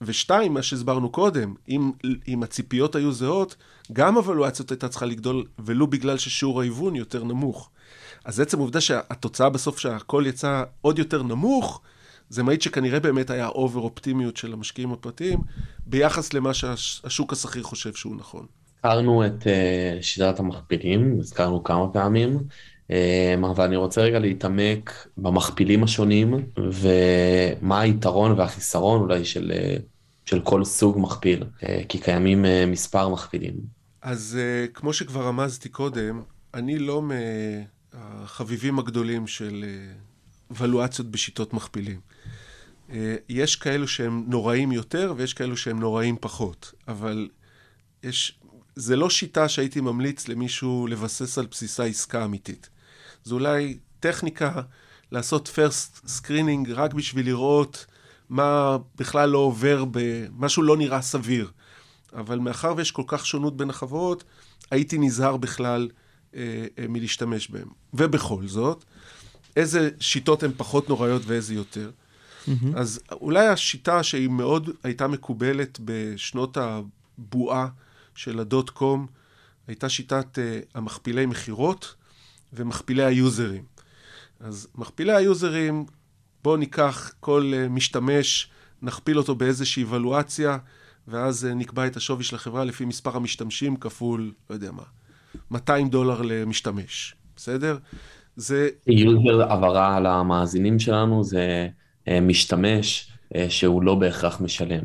[0.00, 1.92] ושתיים, מה שהסברנו קודם, אם,
[2.28, 3.56] אם הציפיות היו זהות,
[3.92, 7.70] גם הוולואציות הייתה צריכה לגדול, ולו בגלל ששיעור ההיוון יותר נמוך.
[8.24, 11.80] אז עצם העובדה שהתוצאה בסוף שהכל יצא עוד יותר נמוך,
[12.28, 15.38] זה מעיד שכנראה באמת היה אובר אופטימיות של המשקיעים הפרטיים,
[15.86, 18.46] ביחס למה שהשוק השכיר חושב שהוא נכון.
[18.76, 22.38] הזכרנו את uh, שיטת המכפילים, הזכרנו כמה פעמים.
[22.90, 29.76] אמ, אבל אני רוצה רגע להתעמק במכפילים השונים ומה היתרון והחיסרון אולי של, אה,
[30.24, 33.54] של כל סוג מכפיל, אה, כי קיימים אה, מספר מכפילים.
[34.02, 34.38] אז
[34.74, 36.22] כמו שכבר רמזתי קודם,
[36.54, 39.64] אני לא מהחביבים הגדולים של
[40.50, 42.00] ולואציות בשיטות מכפילים.
[43.28, 47.28] יש כאלו שהם נוראים יותר ויש כאלו שהם נוראים פחות, אבל
[48.02, 48.40] יש,
[48.76, 52.70] זה לא שיטה שהייתי ממליץ למישהו לבסס על בסיסה עסקה אמיתית.
[53.28, 54.62] זה אולי טכניקה
[55.12, 57.86] לעשות first screening רק בשביל לראות
[58.28, 59.84] מה בכלל לא עובר,
[60.38, 61.50] משהו לא נראה סביר.
[62.12, 64.24] אבל מאחר ויש כל כך שונות בין החברות,
[64.70, 65.88] הייתי נזהר בכלל
[66.34, 67.68] אה, אה, מלהשתמש בהן.
[67.94, 68.84] ובכל זאת,
[69.56, 71.90] איזה שיטות הן פחות נוראיות ואיזה יותר.
[71.90, 72.50] Mm-hmm.
[72.76, 77.68] אז אולי השיטה שהיא מאוד הייתה מקובלת בשנות הבועה
[78.14, 79.06] של הדוט קום,
[79.68, 81.94] הייתה שיטת אה, המכפילי מכירות,
[82.52, 83.62] ומכפילי היוזרים.
[84.40, 85.84] אז מכפילי היוזרים,
[86.44, 88.48] בואו ניקח כל אה, משתמש,
[88.82, 90.58] נכפיל אותו באיזושהי אבלואציה,
[91.08, 94.82] ואז אה, נקבע את השווי של החברה לפי מספר המשתמשים כפול, לא יודע מה,
[95.50, 97.78] 200 דולר למשתמש, בסדר?
[98.36, 98.68] זה...
[98.86, 101.68] user הבהרה למאזינים שלנו זה
[102.08, 103.12] אה, משתמש
[103.48, 104.84] שהוא לא בהכרח משלם.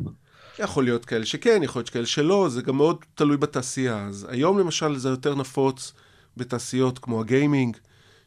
[0.60, 4.06] יכול להיות כאלה שכן, יכול להיות כאלה שלא, זה גם מאוד תלוי בתעשייה.
[4.08, 5.94] אז היום למשל זה יותר נפוץ
[6.38, 7.78] בתעשיות כמו הגיימינג,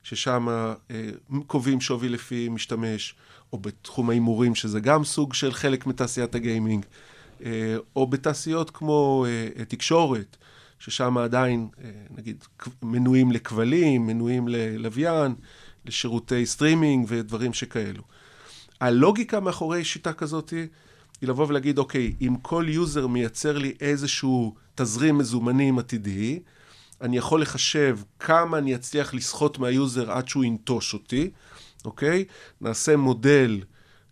[0.02, 0.48] ששם
[0.90, 1.10] אה,
[1.46, 3.14] קובעים שווי לפי משתמש,
[3.52, 6.84] או בתחום ההימורים, שזה גם סוג של חלק מתעשיית הגיימינג,
[7.44, 10.36] אה, או בתעשיות כמו אה, תקשורת,
[10.78, 11.68] ששם עדיין,
[12.16, 12.44] נגיד,
[12.82, 15.34] מנויים לכבלים, מנויים ללוויין,
[15.86, 18.02] לשירותי סטרימינג ודברים שכאלו.
[18.80, 20.50] הלוגיקה מאחורי שיטה כזאת
[21.20, 26.40] היא לבוא ולהגיד, אוקיי, אם כל user מייצר לי איזשהו תזרים מזומנים עתידי,
[27.00, 31.30] אני יכול לחשב כמה אני אצליח לסחוט מה user עד שהוא ינטוש אותי,
[31.84, 32.24] אוקיי?
[32.60, 33.62] נעשה מודל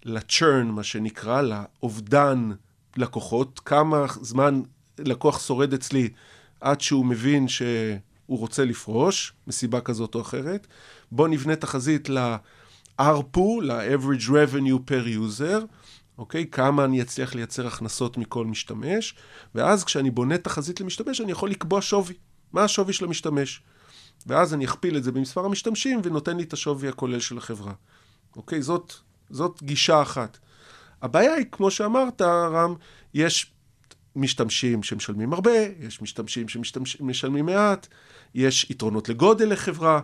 [0.04, 2.50] לצ'רן, מה שנקרא, לאובדן
[2.96, 4.62] לקוחות, כמה זמן
[4.98, 6.08] לקוח שורד אצלי
[6.60, 10.66] עד שהוא מבין שהוא רוצה לפרוש, מסיבה כזאת או אחרת.
[11.12, 15.64] בואו נבנה תחזית ל-ARPU, ל-Average Revenue per User,
[16.18, 16.46] אוקיי?
[16.46, 19.14] כמה אני אצליח לייצר הכנסות מכל משתמש,
[19.54, 22.14] ואז כשאני בונה תחזית למשתמש, אני יכול לקבוע שווי.
[22.54, 23.62] מה השווי של המשתמש.
[24.26, 27.72] ואז אני אכפיל את זה במספר המשתמשים ונותן לי את השווי הכולל של החברה.
[28.36, 28.62] אוקיי?
[28.62, 28.94] זאת,
[29.30, 30.38] זאת גישה אחת.
[31.02, 32.74] הבעיה היא, כמו שאמרת, רם,
[33.14, 33.52] יש
[34.16, 37.86] משתמשים שמשלמים הרבה, יש משתמשים שמשלמים מעט,
[38.34, 40.00] יש יתרונות לגודל לחברה.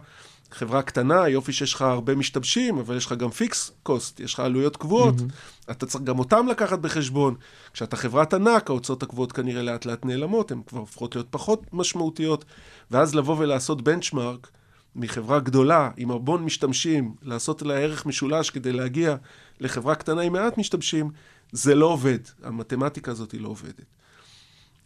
[0.50, 4.40] חברה קטנה, יופי שיש לך הרבה משתמשים, אבל יש לך גם fixed cost, יש לך
[4.40, 5.70] עלויות קבועות, mm-hmm.
[5.70, 7.34] אתה צריך גם אותם לקחת בחשבון.
[7.72, 12.44] כשאתה חברת ענק, ההוצאות הקבועות כנראה לאט לאט נעלמות, הן כבר הופכות להיות פחות משמעותיות,
[12.90, 14.50] ואז לבוא ולעשות בנצ'מארק
[14.96, 19.16] מחברה גדולה, עם המון משתמשים, לעשות לה ערך משולש כדי להגיע
[19.60, 21.10] לחברה קטנה עם מעט משתמשים,
[21.52, 22.18] זה לא עובד.
[22.42, 23.84] המתמטיקה הזאת היא לא עובדת.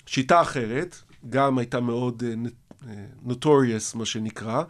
[0.06, 0.96] שיטה אחרת,
[1.30, 2.22] גם הייתה מאוד
[3.22, 4.62] נוטוריוס, מה שנקרא, אה,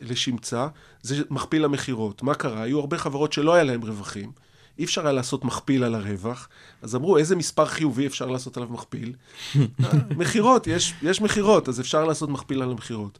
[0.00, 0.68] לשמצה,
[1.02, 2.22] זה מכפיל המכירות.
[2.22, 2.62] מה קרה?
[2.62, 4.32] היו הרבה חברות שלא היה להן רווחים.
[4.78, 6.48] אי אפשר היה לעשות מכפיל על הרווח,
[6.82, 9.12] אז אמרו, איזה מספר חיובי אפשר לעשות עליו מכפיל?
[9.56, 9.64] אה,
[10.16, 13.18] מכירות, יש, יש מכירות, אז אפשר לעשות מכפיל על המכירות.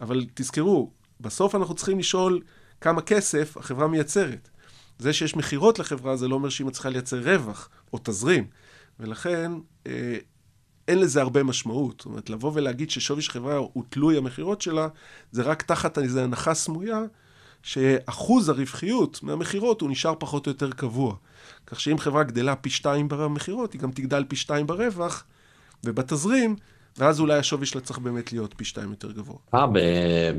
[0.00, 2.40] אבל תזכרו, בסוף אנחנו צריכים לשאול
[2.80, 4.48] כמה כסף החברה מייצרת.
[4.98, 8.46] זה שיש מכירות לחברה, זה לא אומר שהיא מצליחה לייצר רווח או תזרים.
[9.00, 9.52] ולכן,
[9.86, 10.16] אה,
[10.88, 11.94] אין לזה הרבה משמעות.
[11.98, 14.88] זאת אומרת, לבוא ולהגיד ששווי של חברה הוא תלוי המכירות שלה,
[15.32, 17.00] זה רק תחת איזו הנחה סמויה,
[17.62, 21.14] שאחוז הרווחיות מהמכירות הוא נשאר פחות או יותר קבוע.
[21.66, 25.24] כך שאם חברה גדלה פי שתיים במכירות, היא גם תגדל פי שתיים ברווח,
[25.84, 26.56] ובתזרים,
[26.98, 29.36] ואז אולי השווי שלה צריך באמת להיות פי שתיים יותר גבוה.
[29.54, 29.68] אה,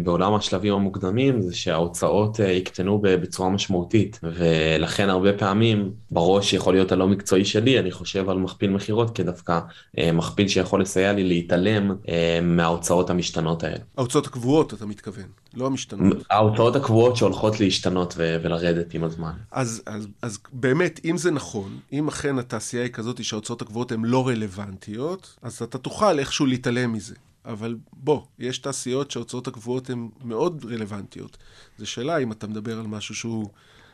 [0.04, 6.92] בעולם השלבים המוקדמים זה שההוצאות אה, יקטנו בצורה משמעותית, ולכן הרבה פעמים בראש יכול להיות
[6.92, 9.60] הלא מקצועי שלי, אני חושב על מכפיל מכירות כדווקא
[9.98, 13.78] אה, מכפיל שיכול לסייע לי להתעלם אה, מההוצאות המשתנות האלה.
[13.98, 16.18] ההוצאות הקבועות, אתה מתכוון, לא המשתנות.
[16.30, 19.32] ההוצאות הקבועות שהולכות להשתנות ולרדת עם הזמן.
[19.52, 24.06] אז, אז, אז באמת, אם זה נכון, אם אכן התעשייה היא כזאת שההוצאות הקבועות הן
[24.06, 27.16] לא רלוונטיות, אז אתה תוכל איכשהו איכשהו להתעלם מזה.
[27.46, 31.38] אבל בוא, יש תעשיות שההוצאות הקבועות הן מאוד רלוונטיות.
[31.78, 33.50] זו שאלה אם אתה מדבר על משהו שהוא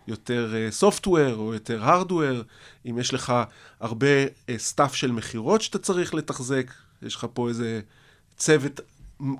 [0.07, 2.41] יותר software uh, או יותר hardware,
[2.85, 3.33] אם יש לך
[3.79, 4.07] הרבה
[4.57, 7.81] setup uh, של מכירות שאתה צריך לתחזק, יש לך פה איזה
[8.37, 8.79] צוות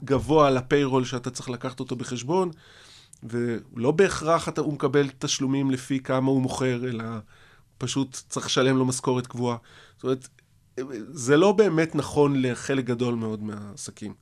[0.04, 2.52] גבוה על הפיירול שאתה צריך לקחת אותו בחשבון,
[3.24, 7.04] ולא בהכרח אתה, הוא מקבל תשלומים לפי כמה הוא מוכר, אלא
[7.78, 9.58] פשוט צריך לשלם לו משכורת קבועה.
[9.95, 10.28] זאת אומרת,
[11.12, 14.13] זה לא באמת נכון לחלק גדול מאוד מהעסקים,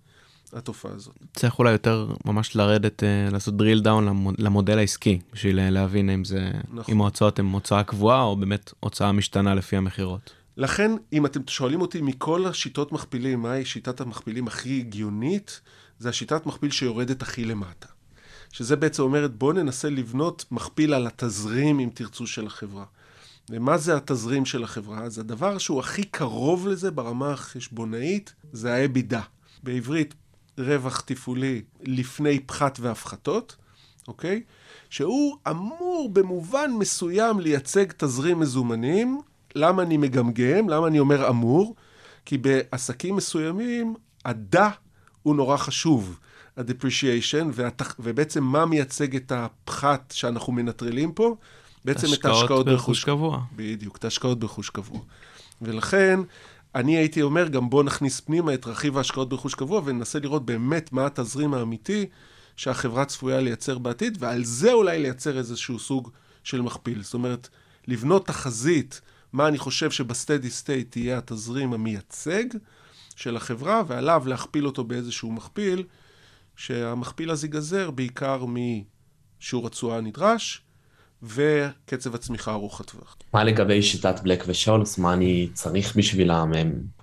[0.53, 1.15] התופעה הזאת.
[1.33, 6.25] צריך אולי יותר ממש לרדת, אה, לעשות drill down למודל העסקי, בשביל אה, להבין אם
[6.25, 6.95] זה, נכון.
[6.95, 10.33] אם ההוצאות הן הוצאה קבועה, או באמת הוצאה משתנה לפי המכירות.
[10.57, 15.61] לכן, אם אתם שואלים אותי מכל השיטות מכפילים, מהי שיטת המכפילים הכי הגיונית,
[15.99, 17.87] זה השיטת מכפיל שיורדת הכי למטה.
[18.51, 22.85] שזה בעצם אומרת, בואו ננסה לבנות מכפיל על התזרים, אם תרצו, של החברה.
[23.49, 25.03] ומה זה התזרים של החברה?
[25.03, 29.21] אז הדבר שהוא הכי קרוב לזה ברמה החשבונאית זה האבידה.
[29.63, 30.13] בעברית
[30.57, 33.55] רווח תפעולי לפני פחת והפחתות,
[34.07, 34.41] אוקיי?
[34.89, 39.21] שהוא אמור במובן מסוים לייצג תזרים מזומנים.
[39.55, 40.69] למה אני מגמגם?
[40.69, 41.75] למה אני אומר אמור?
[42.25, 44.69] כי בעסקים מסוימים, הדה
[45.23, 46.19] הוא נורא חשוב.
[46.57, 47.95] ה-depreciation, והתח...
[47.99, 51.35] ובעצם מה מייצג את הפחת שאנחנו מנטרלים פה?
[51.87, 53.41] בעצם את ההשקעות ברכוש קבוע.
[53.55, 54.99] בדיוק, את ההשקעות ברכוש קבוע.
[55.61, 56.19] ולכן,
[56.75, 60.93] אני הייתי אומר, גם בואו נכניס פנימה את רכיב ההשקעות ברכוש קבוע, וננסה לראות באמת
[60.93, 62.05] מה התזרים האמיתי
[62.55, 66.09] שהחברה צפויה לייצר בעתיד, ועל זה אולי לייצר איזשהו סוג
[66.43, 67.03] של מכפיל.
[67.03, 67.49] זאת אומרת,
[67.87, 69.01] לבנות תחזית,
[69.33, 72.45] מה אני חושב שב steady state תהיה התזרים המייצג
[73.15, 75.83] של החברה, ועליו להכפיל אותו באיזשהו מכפיל,
[76.55, 80.61] שהמכפיל הזה ייגזר בעיקר משיעור התשואה הנדרש,
[81.23, 83.17] וקצב הצמיחה ארוך הטווח.
[83.33, 84.97] מה לגבי שיטת בלק ושולס?
[84.97, 86.51] מה אני צריך בשבילם?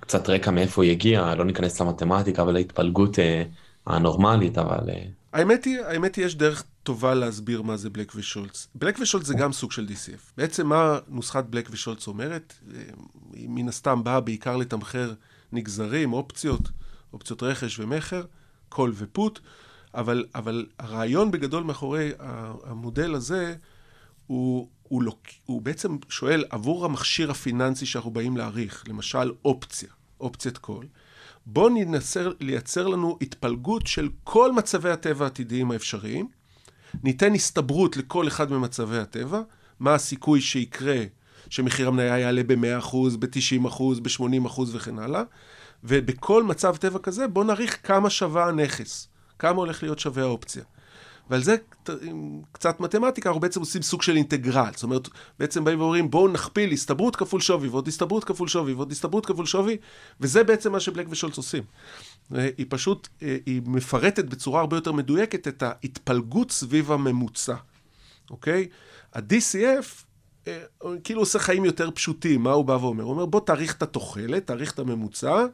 [0.00, 3.42] קצת רקע מאיפה היא הגיעה, לא ניכנס למתמטיקה ולהתפלגות אה,
[3.86, 4.90] הנורמלית, אבל...
[4.90, 5.04] אה...
[5.32, 8.68] האמת היא, האמת היא, יש דרך טובה להסביר מה זה בלק ושולץ.
[8.74, 10.32] בלק ושולץ זה גם סוג של DCF.
[10.36, 12.54] בעצם מה נוסחת בלק ושולץ אומרת?
[12.74, 12.80] אה,
[13.32, 15.12] היא מן הסתם באה בעיקר לתמחר
[15.52, 16.68] נגזרים, אופציות,
[17.12, 18.22] אופציות רכש ומכר,
[18.68, 19.40] call ו put,
[19.94, 22.12] אבל, אבל הרעיון בגדול מאחורי
[22.64, 23.54] המודל הזה,
[24.26, 29.88] הוא, הוא, לא, הוא בעצם שואל עבור המכשיר הפיננסי שאנחנו באים להעריך, למשל אופציה,
[30.20, 30.86] אופציית call,
[31.46, 36.28] בואו ננסה לייצר לנו התפלגות של כל מצבי הטבע העתידיים האפשריים,
[37.02, 39.42] ניתן הסתברות לכל אחד ממצבי הטבע,
[39.80, 41.02] מה הסיכוי שיקרה
[41.50, 45.22] שמחיר המניה יעלה ב-100%, ב-90%, ב-80% וכן הלאה,
[45.84, 49.08] ובכל מצב טבע כזה בואו נעריך כמה שווה הנכס,
[49.38, 50.62] כמה הולך להיות שווה האופציה.
[51.30, 51.56] ועל זה
[52.52, 54.70] קצת מתמטיקה, אנחנו בעצם עושים סוג של אינטגרל.
[54.74, 55.08] זאת אומרת,
[55.38, 59.46] בעצם באים ואומרים, בואו נכפיל הסתברות כפול שווי, ועוד הסתברות כפול שווי, ועוד הסתברות כפול
[59.46, 59.76] שווי,
[60.20, 61.62] וזה בעצם מה שבלק ושולץ עושים.
[62.30, 67.54] היא פשוט, היא מפרטת בצורה הרבה יותר מדויקת את ההתפלגות סביב הממוצע,
[68.30, 68.68] אוקיי?
[69.12, 70.04] ה-DCF
[70.46, 70.62] אה,
[71.04, 73.02] כאילו עושה חיים יותר פשוטים, מה הוא בא ואומר?
[73.04, 75.46] הוא אומר, בוא תאריך את התוחלת, תאריך את הממוצע,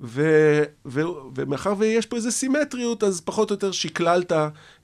[0.00, 0.22] ו,
[0.86, 1.00] ו,
[1.36, 4.32] ומאחר ויש פה איזו סימטריות, אז פחות או יותר שקללת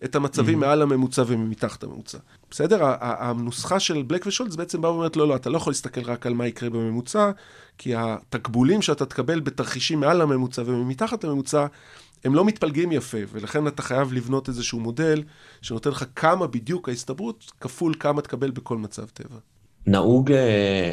[0.04, 0.66] את המצבים mm-hmm.
[0.66, 2.18] מעל הממוצע ומתחת הממוצע.
[2.50, 2.94] בסדר?
[3.00, 6.34] הנוסחה של בלק ושולץ בעצם באה ואומרת, לא, לא, אתה לא יכול להסתכל רק על
[6.34, 7.30] מה יקרה בממוצע,
[7.78, 11.66] כי התקבולים שאתה תקבל בתרחישים מעל הממוצע ומתחת הממוצע,
[12.24, 15.22] הם לא מתפלגים יפה, ולכן אתה חייב לבנות איזשהו מודל
[15.62, 19.36] שנותן לך כמה בדיוק ההסתברות, כפול כמה תקבל בכל מצב טבע.
[19.86, 20.34] נהוג uh,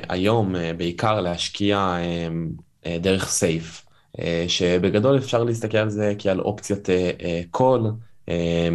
[0.10, 3.87] היום uh, בעיקר להשקיע uh, אה, דרך סייף,
[4.47, 6.89] שבגדול אפשר להסתכל על זה כעל אופציית
[7.51, 7.82] קול,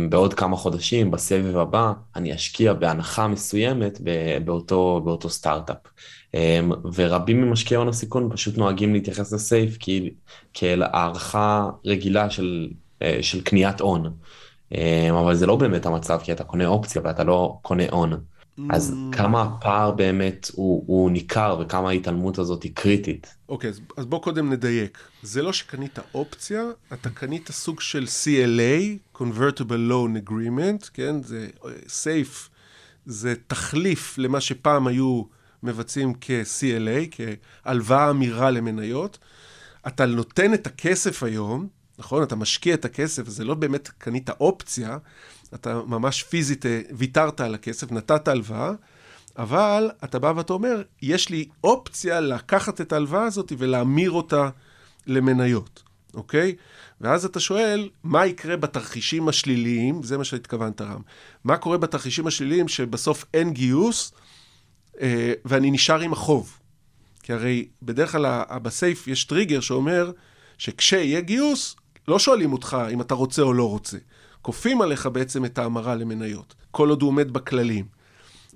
[0.08, 4.00] בעוד כמה חודשים, בסבב הבא, אני אשקיע בהנחה מסוימת
[4.44, 5.76] באותו, באותו סטארט-אפ.
[6.94, 9.78] ורבים ממשקיעי הון הסיכון פשוט נוהגים להתייחס לסייף
[10.54, 12.70] כאל הערכה רגילה של,
[13.20, 14.14] של קניית הון.
[15.10, 18.20] אבל זה לא באמת המצב, כי אתה קונה אופציה ואתה לא קונה הון.
[18.70, 19.16] אז mm.
[19.16, 23.34] כמה הפער באמת הוא, הוא ניכר וכמה ההתעלמות הזאת היא קריטית.
[23.48, 24.98] אוקיי, okay, אז, אז בוא קודם נדייק.
[25.22, 26.62] זה לא שקנית אופציה,
[26.92, 31.22] אתה קנית סוג של CLA, Convertible Loan Agreement, כן?
[31.22, 31.48] זה
[31.88, 32.50] סייף,
[33.06, 35.22] זה תחליף למה שפעם היו
[35.62, 37.16] מבצעים כ-CLA,
[37.64, 39.18] כהלוואה אמירה למניות.
[39.86, 42.22] אתה נותן את הכסף היום, נכון?
[42.22, 44.98] אתה משקיע את הכסף, זה לא באמת קנית אופציה,
[45.54, 48.72] אתה ממש פיזית אה, ויתרת על הכסף, נתת הלוואה,
[49.38, 54.50] אבל אתה בא ואתה אומר, יש לי אופציה לקחת את ההלוואה הזאת ולהמיר אותה
[55.06, 55.82] למניות,
[56.14, 56.54] אוקיי?
[57.00, 61.00] ואז אתה שואל, מה יקרה בתרחישים השליליים, זה מה שהתכוונת רם,
[61.44, 64.12] מה קורה בתרחישים השליליים שבסוף אין גיוס
[65.00, 66.58] אה, ואני נשאר עם החוב?
[67.22, 70.12] כי הרי בדרך כלל בסייף יש טריגר שאומר
[70.58, 71.76] שכשיהיה גיוס,
[72.08, 73.98] לא שואלים אותך אם אתה רוצה או לא רוצה.
[74.42, 77.84] כופים עליך בעצם את ההמרה למניות, כל עוד הוא עומד בכללים.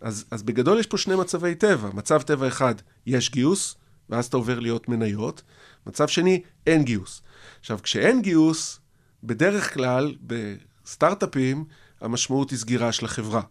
[0.01, 1.90] אז, אז בגדול יש פה שני מצבי טבע.
[1.94, 2.75] מצב טבע אחד,
[3.07, 3.77] יש גיוס,
[4.11, 5.42] ואז אתה עובר להיות מניות.
[5.87, 7.22] מצב שני, אין גיוס.
[7.61, 8.81] עכשיו, כשאין גיוס,
[9.25, 11.64] בדרך כלל, בסטארט-אפים,
[12.01, 13.42] המשמעות היא סגירה של החברה.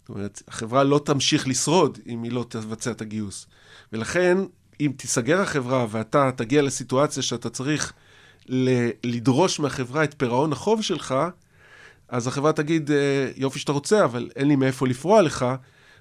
[0.00, 3.46] זאת אומרת, החברה לא תמשיך לשרוד אם היא לא תבצע את הגיוס.
[3.92, 4.38] ולכן,
[4.80, 7.92] אם תיסגר החברה ואתה תגיע לסיטואציה שאתה צריך
[9.04, 11.14] לדרוש מהחברה את פירעון החוב שלך,
[12.08, 15.46] אז החברה תגיד, אה, יופי שאתה רוצה, אבל אין לי מאיפה לפרוע לך,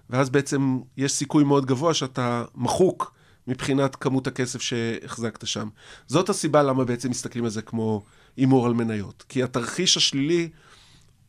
[0.10, 3.14] ואז בעצם יש סיכוי מאוד גבוה שאתה מחוק
[3.48, 5.70] מבחינת כמות הכסף שהחזקת שם.
[6.08, 8.04] זאת הסיבה למה בעצם מסתכלים על זה כמו
[8.38, 9.24] הימור על מניות.
[9.30, 10.50] כי התרחיש השלילי,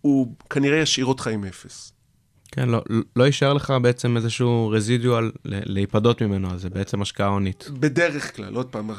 [0.01, 1.93] הוא כנראה ישאיר אותך עם אפס.
[2.53, 2.83] כן, לא,
[3.17, 7.71] לא יישאר לך בעצם איזשהו רזידואל להיפדות ממנו, אז זה בעצם השקעה הונית.
[7.73, 8.91] בדרך כלל, עוד פעם,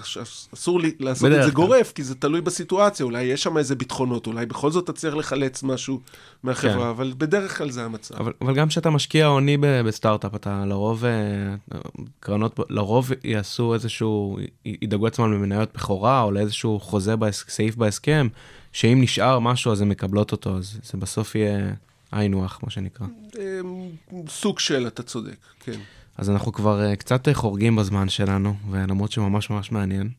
[0.53, 1.51] אסור לי לעשות את זה כלל.
[1.51, 5.63] גורף, כי זה תלוי בסיטואציה, אולי יש שם איזה ביטחונות, אולי בכל זאת תצליח לחלץ
[5.63, 5.99] משהו
[6.43, 6.89] מהחברה, כן.
[6.89, 8.15] אבל בדרך כלל זה המצב.
[8.15, 11.79] אבל, אבל גם כשאתה משקיע הוני בסטארט-אפ, אתה לרוב, אה,
[12.19, 18.27] קרנות, לרוב יעשו איזשהו, ידאגו עצמם למניות בכורה, או לאיזשהו חוזה, סעיף בהסכם,
[18.71, 21.73] שאם נשאר משהו אז הן מקבלות אותו, אז זה בסוף יהיה...
[22.11, 23.07] היינו הך, מה שנקרא.
[23.37, 23.89] אמ,
[24.27, 25.79] סוג של, אתה צודק, כן.
[26.17, 30.09] אז אנחנו כבר uh, קצת uh, חורגים בזמן שלנו, ולמרות שממש ממש מעניין,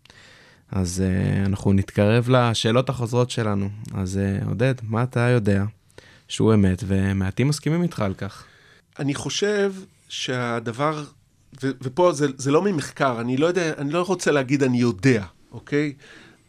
[0.73, 3.69] אז uh, אנחנו נתקרב לשאלות החוזרות שלנו.
[3.95, 5.65] אז עודד, מה אתה יודע
[6.29, 8.45] שהוא אמת, ומעטים מסכימים איתך על כך?
[8.99, 9.73] אני חושב
[10.09, 11.05] שהדבר,
[11.63, 15.25] ו- ופה זה, זה לא ממחקר, אני לא יודע, אני לא רוצה להגיד אני יודע,
[15.53, 15.93] אוקיי?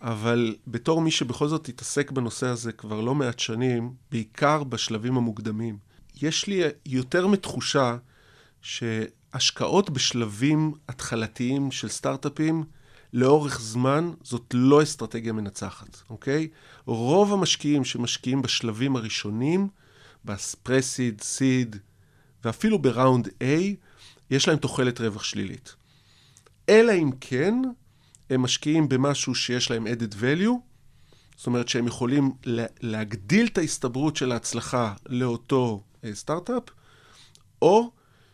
[0.02, 5.78] אבל בתור מי שבכל זאת התעסק בנושא הזה כבר לא מעט שנים, בעיקר בשלבים המוקדמים,
[6.22, 7.98] יש לי יותר מתחושה
[8.62, 12.64] שהשקעות בשלבים התחלתיים של סטארט-אפים,
[13.14, 16.48] לאורך זמן זאת לא אסטרטגיה מנצחת, אוקיי?
[16.86, 19.68] רוב המשקיעים שמשקיעים בשלבים הראשונים,
[20.26, 21.76] בספרסיד, סיד,
[22.44, 23.44] ואפילו בראונד A,
[24.30, 25.76] יש להם תוחלת רווח שלילית.
[26.70, 27.62] אלא אם כן,
[28.32, 30.52] הם משקיעים במשהו שיש להם added value,
[31.38, 32.32] זאת אומרת שהם יכולים
[32.82, 36.74] להגדיל את ההסתברות של ההצלחה לאותו סטארט-אפ, אה,
[37.62, 37.92] או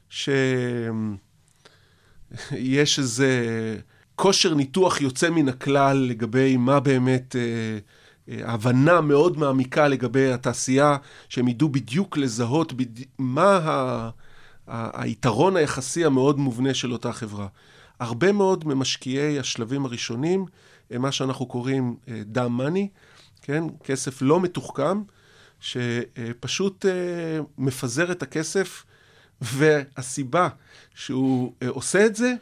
[0.09, 3.29] שיש איזה
[4.15, 7.41] כושר ניתוח יוצא מן הכלל לגבי מה באמת, אה,
[8.29, 10.97] אה, הבנה מאוד מעמיקה לגבי התעשייה,
[11.29, 13.05] שהם ידעו בדיוק לזהות בדי...
[13.17, 14.09] מה ה...
[14.67, 17.47] היתרון היחסי המאוד מובנה של אותה חברה.
[17.99, 20.45] הרבה מאוד ממשקיעי השלבים הראשונים
[20.91, 22.89] הם מה שאנחנו קוראים דאם uh, מאני,
[23.41, 23.63] כן?
[23.83, 25.01] כסף לא מתוחכם,
[25.59, 26.89] שפשוט uh,
[27.57, 28.85] מפזר את הכסף,
[29.41, 30.49] והסיבה
[30.95, 32.33] שהוא עושה את זה,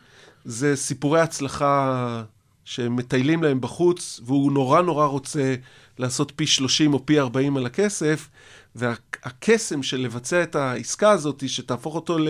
[0.46, 2.24] זה סיפורי הצלחה
[2.66, 5.56] שמטיילים להם בחוץ, והוא נורא נורא רוצה
[5.98, 8.30] לעשות פי 30 או פי 40 על הכסף,
[8.76, 12.28] והקסם של לבצע את העסקה הזאת, שתהפוך אותו ל...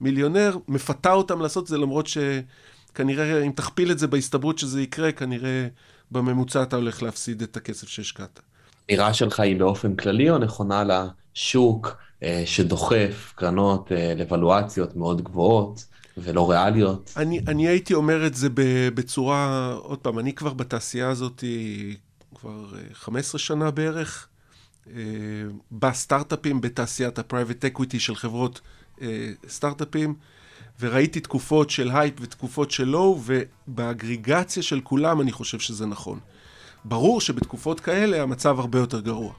[0.00, 5.12] מיליונר, מפתה אותם לעשות את זה, למרות שכנראה, אם תכפיל את זה בהסתברות שזה יקרה,
[5.12, 5.68] כנראה
[6.10, 8.40] בממוצע אתה הולך להפסיד את הכסף שהשקעת.
[8.88, 15.22] האמירה שלך היא באופן כללי או נכונה לשוק אה, שדוחף קרנות אה, ל valuations מאוד
[15.22, 15.84] גבוהות
[16.16, 17.12] ולא ריאליות?
[17.16, 18.48] אני, אני הייתי אומר את זה
[18.94, 21.44] בצורה, עוד פעם, אני כבר בתעשייה הזאת
[22.34, 24.28] כבר 15 אה, שנה בערך.
[24.96, 25.02] אה,
[25.72, 28.60] בסטארט-אפים, בתעשיית ה-Private Equity של חברות
[29.48, 30.14] סטארט-אפים,
[30.80, 36.18] וראיתי תקופות של הייפ ותקופות של low, ובאגרגציה של כולם אני חושב שזה נכון.
[36.84, 39.32] ברור שבתקופות כאלה המצב הרבה יותר גרוע.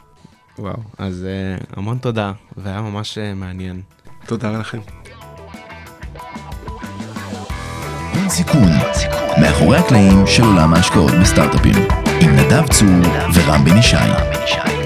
[0.60, 3.82] וואו, אז uh, המון תודה, והיה ממש uh, מעניין.
[4.26, 4.80] תודה לכם.
[8.14, 8.72] הון סיכון,
[9.42, 11.76] מאחורי הקלעים של עולם ההשקעות בסטארט-אפים,
[12.22, 12.88] עם נדב צור
[13.34, 14.79] ורם בן ישי.